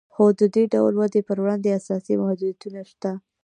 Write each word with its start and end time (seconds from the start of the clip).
خو 0.13 0.25
د 0.39 0.41
دې 0.55 0.63
ډول 0.73 0.93
ودې 0.97 1.21
پر 1.27 1.37
وړاندې 1.43 1.69
اساسي 1.79 2.13
محدودیتونه 2.21 2.81
شته 2.91 3.11